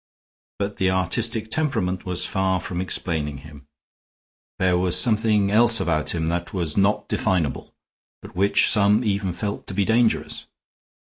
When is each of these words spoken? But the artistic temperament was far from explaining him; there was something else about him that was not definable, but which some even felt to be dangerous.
But 0.57 0.77
the 0.77 0.89
artistic 0.89 1.51
temperament 1.51 2.07
was 2.07 2.25
far 2.25 2.59
from 2.59 2.81
explaining 2.81 3.37
him; 3.45 3.67
there 4.57 4.75
was 4.75 4.99
something 4.99 5.51
else 5.51 5.79
about 5.79 6.15
him 6.15 6.27
that 6.29 6.55
was 6.55 6.75
not 6.75 7.07
definable, 7.07 7.71
but 8.19 8.35
which 8.35 8.67
some 8.67 9.03
even 9.03 9.31
felt 9.31 9.67
to 9.67 9.75
be 9.75 9.85
dangerous. 9.85 10.47